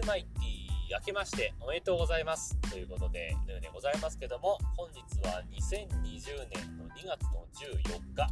[0.00, 2.56] ルマイティ明けましておめでとうございます。
[2.70, 8.26] ということでのようでございますけども本日は2020年の2月の14日、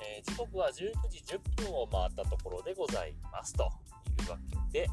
[0.00, 0.74] えー、時刻は19
[1.10, 3.70] 時10分を回ったところでございますと
[4.24, 4.38] いうわ
[4.72, 4.88] けで、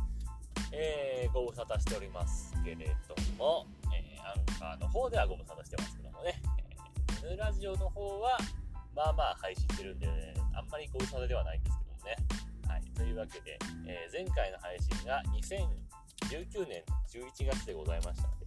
[0.74, 2.76] えー、ご無沙汰しておりますけれ
[3.08, 3.66] ども、
[3.96, 6.42] えー、アンカーの方ではご無沙汰してますけどもね、
[7.24, 8.38] えー、ラジオの方は
[8.94, 12.50] まあまあ配信してるんで、ね、あんまりご無沙汰ではないんですけどもね。
[12.68, 15.24] はい、というわけで、えー、前回の配信が
[16.28, 18.46] 2019年11月でございましたので、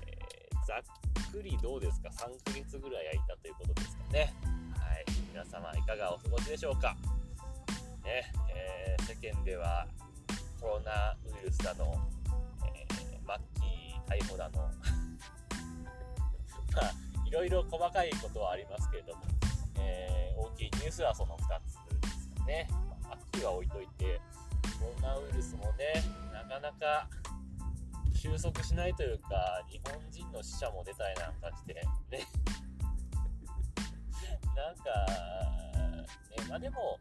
[0.00, 4.34] えー、ざっくりどうですか、3ヶ月ぐらい空いたということですかね。
[4.78, 6.96] はい、皆様いかがお過ごしでしょうか？
[8.04, 9.86] ね、えー、世間では
[10.60, 11.96] コロナウイルスだの、
[12.66, 14.58] えー、マッキー逮捕だの、
[16.74, 16.92] まあ、
[17.26, 19.22] いろいろ細かいことはありますけれども、
[19.78, 22.68] えー、大きいニュースはその2つですかね。
[23.32, 24.20] 秋は置いといて、
[24.78, 27.08] コロナウイルスもね、なかなか
[28.14, 31.82] 収束しないというか、日本人の死者も出たりなんかして、ね。
[34.54, 34.84] なんか、
[36.36, 36.98] ね、まあでも、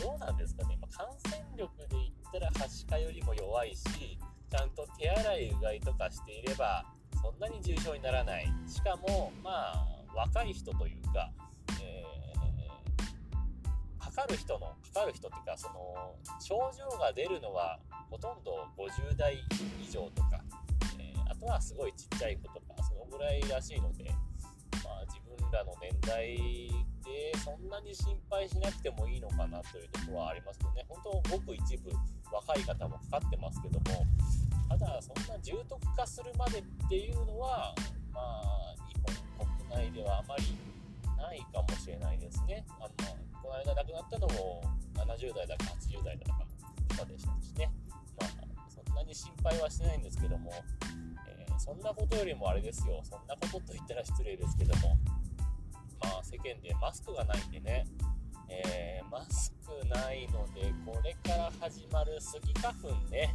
[0.00, 4.18] どうなんですかね、まあ、感染力で言ったらはしかよりも弱いし、
[4.50, 6.84] ちゃんと手洗いうがいとかしていれば、
[7.20, 8.46] そんなに重症にならない。
[8.66, 11.30] しかも、まあ、若い人というか、
[14.18, 15.94] かる人のかかる人っていうかその
[16.40, 17.78] 症状が出るのは
[18.10, 19.38] ほとんど50代
[19.80, 20.42] 以上とか、
[20.98, 24.10] えー、あとはすごいちっちゃい子とかそのぐらいらしいので、
[24.82, 26.34] まあ、自分らの年代
[27.06, 30.84] でそんなに心配しなくてもいいのかなというところはありますけどね。
[30.88, 31.90] 本当ごく一部
[32.32, 34.04] 若い方もかかってますけども
[34.68, 37.72] ただそんな重篤化するまでっていうのは
[38.12, 38.98] まあ日
[39.38, 40.44] 本国内ではあまり
[41.18, 42.64] ないかもしれないですね。
[42.80, 42.88] あの
[43.42, 44.62] この間亡くなったのも
[44.94, 46.38] 70代だか80代だか
[46.90, 47.70] の方でしたしね、
[48.18, 48.30] まあ、
[48.68, 50.52] そんなに心配はしてないんですけども、
[51.28, 54.96] えー、そんなことよりもあれですよ、そんなことと言ったら失礼ですけども、
[56.02, 57.86] まあ、世間でマスクがないんでね、
[58.48, 63.34] えー、マスクないので、これから始まるスギ花粉ね、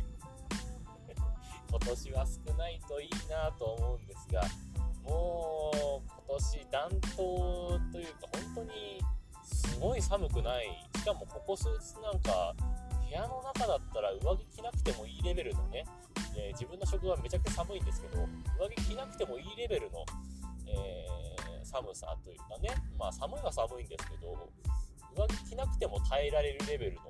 [1.69, 4.41] 今年は少ないといいなと思うんですが、
[5.03, 7.62] もう今年暖冬、
[9.83, 10.88] ごい寒くない。
[10.95, 12.55] しかもここ数日なんか
[13.03, 15.83] 部屋の中だったら上着着なくてもいいレベルのね、
[16.38, 18.23] えー、自分の職場めちゃくちゃ寒いんですけど
[18.57, 20.05] 上着着なくてもいいレベルの、
[20.66, 24.49] えー、寒さというかねまあ寒いは寒いんですけど
[25.17, 27.01] 上着着なくても耐えられるレベルの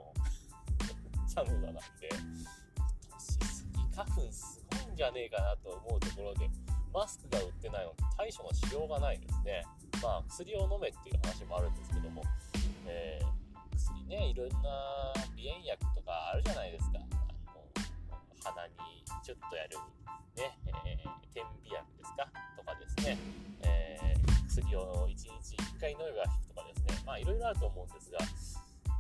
[1.29, 1.79] 寒さなんで
[2.09, 2.17] 今
[3.13, 6.49] 年スギ花粉すごいんじゃねえかなと思うところで
[6.91, 9.63] マスクが売ってないので対処のしようがないですね。
[10.03, 12.21] まあ薬を飲めっていう話もあるんですけども
[12.85, 16.99] えー、薬ね、いろんな鼻炎薬とかあるじゃないですか。
[16.99, 17.63] あの
[18.43, 18.73] 鼻に
[19.23, 19.77] ちょっとやる、
[20.35, 22.27] ね、えー、点鼻薬ですか？
[22.57, 23.17] とかですね、
[23.61, 28.19] えー、薬を1日1回飲めば効くとかですね、まあいろいろあると思うんですが、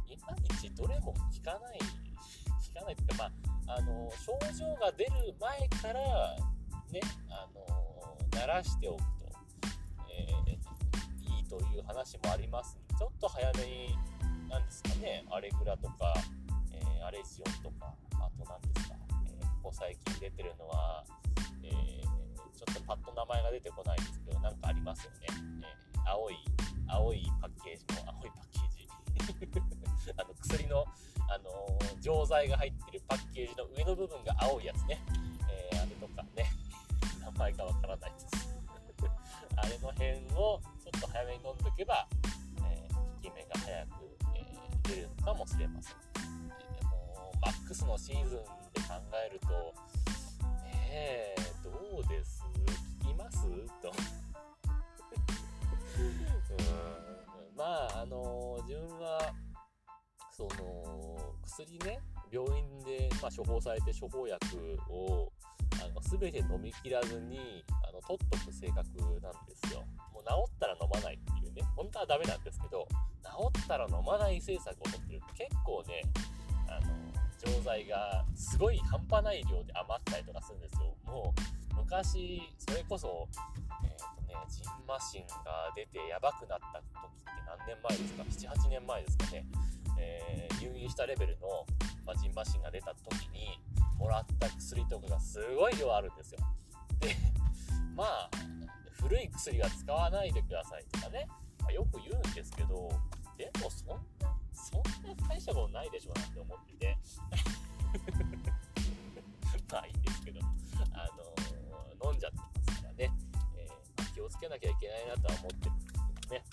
[0.07, 3.31] いまいちどれも効かない、効かないっていうか、
[3.67, 6.37] まあ、あの症状が出る前から、
[6.91, 9.31] ね、あの慣らしておくと、
[10.09, 10.62] えー、
[11.53, 13.97] という話もありますちょっと早めに、
[14.49, 16.13] なんですかね、アレグラとか、
[16.71, 21.03] えー、アレジオンとか、あと何ですか、えー、ここ最近出てるのは、
[21.63, 22.03] えー、
[22.57, 25.27] ちょっとパッと名前が出てこないんですけど、なんかありますよね。
[25.61, 26.35] えー、青い、
[26.87, 28.87] 青いパッケージの、青いパッケージ。
[30.17, 30.85] あの薬の、
[31.29, 34.99] あの錠剤が入ってるパッケージの上の部分が青いやつね。
[35.73, 36.45] えあれとかね、
[37.21, 38.42] 名前がわからないです。
[39.63, 42.05] あれの辺をちょっと早めに飲んどけば
[42.69, 45.95] え効、き目が早く、えー、出るのかもしれません。
[46.49, 48.39] でも、マックスのシーズン
[48.73, 49.47] で考えると、
[50.65, 52.43] ねえ、どうです？
[53.01, 53.37] 聞きます？
[53.81, 53.93] と。
[55.95, 59.33] うんまあ、あの自分は、
[60.31, 65.31] その、薬ね、病院で、まあ、処方されて処方薬を
[65.83, 68.87] あの全て飲み切らずにあの取っとく性格
[69.21, 69.83] なんですよ。
[70.13, 72.87] もう治ったら飲まないっていうね、本当はダメなんですけど、
[73.23, 76.01] 治ったら飲まない政策をとってると結構ね、
[76.69, 77.03] あの、
[77.43, 80.95] 錠剤がすごい半端ない量で余ったりとかするんですよ。
[81.03, 81.33] も
[81.75, 83.27] う、昔、それこそ、
[83.83, 89.45] えっ、ー、とね、ジンマシンが出てやばくなった時って何年前ですか ?7、8年前ですかね。
[89.99, 91.65] えー、入院したレベルの、
[92.05, 93.59] まジンマシンが出た時に
[93.97, 96.39] もらった薬とかがすごい量あるんですよ。
[96.99, 97.15] で
[97.95, 98.29] まあ
[98.91, 101.27] 古い薬は使わないでくださいとかね、
[101.59, 102.89] まあ、よく言うんですけど
[103.37, 103.87] でもそん
[104.19, 106.97] なそんな大したことないでしょうなんて思ってて。
[109.71, 110.39] まあいいんですけど。
[110.93, 113.11] あのー、飲んじゃってますからね、
[113.57, 115.97] えー、気をつけなきゃいけないなとは思ってるんですけ
[116.27, 116.43] どね。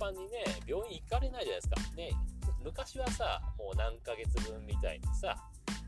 [0.00, 1.76] な頻繁にね、病院行かれないじゃないですか。
[1.96, 2.12] ね、
[2.64, 5.36] 昔はさ、もう何ヶ月分みたいにさ、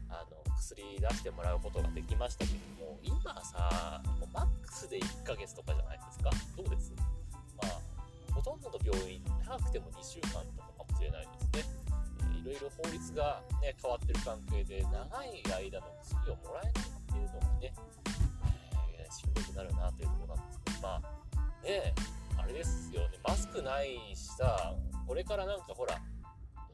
[0.09, 6.31] あの薬出してもらうことができましたけども、今さ、もうマックスで1ヶ月とかじゃないですか。
[6.57, 6.93] どうです？
[7.62, 11.81] まあ、ほとんどの病院、長くても2週間とかかもしれないですね。
[12.41, 17.75] いろいろ法律が、ね、変わってる関係で、長い間の薬をもらえないっていうのがね、
[18.97, 21.01] えー、しんどくなるなというところなんですけど、まあ、
[21.63, 22.10] ねあれ
[23.31, 24.75] マスクないしさ、
[25.06, 25.97] これからなんかほら、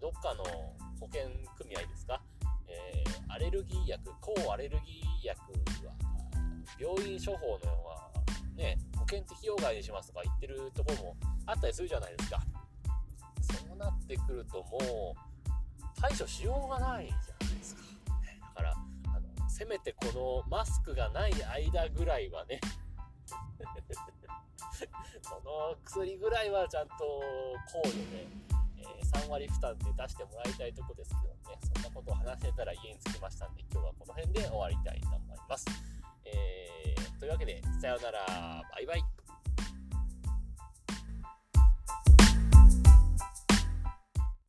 [0.00, 0.42] どっかの
[0.98, 2.22] 保険組合ですか、
[2.66, 5.38] えー、アレルギー薬、抗アレルギー薬
[5.86, 5.92] は、
[6.80, 8.10] 病院処方のは、
[8.56, 12.40] ね、保険適用外にしますとか言ってるところもあったりするじゃないですか。
[13.42, 17.82] そうなってくるともう、対処しようがないじゃないですか。
[18.54, 18.72] だから、
[19.14, 22.60] あの、せめてこのマスクがない間ぐらいはね
[25.22, 26.94] その薬ぐらいはちゃんと
[27.72, 28.26] 考慮で、
[28.78, 35.66] えー、3割負担で出してもらいたいとこですけどね、そんなことを話せたら家に着きましたんで、今日はこの辺で終わりたいと思います。
[36.24, 39.15] えー、というわけで、さよなら、バイバイ。